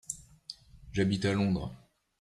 [0.93, 1.71] J'habite à Londres.